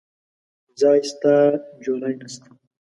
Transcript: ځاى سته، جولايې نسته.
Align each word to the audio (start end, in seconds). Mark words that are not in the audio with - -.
ځاى 0.79 0.99
سته، 1.09 1.33
جولايې 1.83 2.15
نسته. 2.21 2.49